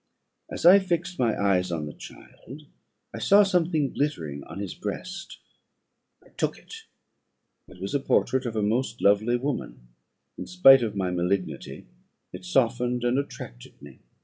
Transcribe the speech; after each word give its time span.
"As 0.49 0.65
I 0.65 0.79
fixed 0.79 1.19
my 1.19 1.39
eyes 1.39 1.71
on 1.71 1.85
the 1.85 1.93
child, 1.93 2.63
I 3.13 3.19
saw 3.19 3.43
something 3.43 3.93
glittering 3.93 4.43
on 4.45 4.57
his 4.57 4.73
breast. 4.73 5.37
I 6.25 6.29
took 6.29 6.57
it; 6.57 6.85
it 7.67 7.79
was 7.79 7.93
a 7.93 7.99
portrait 7.99 8.47
of 8.47 8.55
a 8.55 8.63
most 8.63 8.99
lovely 8.99 9.37
woman. 9.37 9.89
In 10.39 10.47
spite 10.47 10.81
of 10.81 10.95
my 10.95 11.11
malignity, 11.11 11.85
it 12.33 12.45
softened 12.45 13.03
and 13.03 13.19
attracted 13.19 13.79
me. 13.79 13.99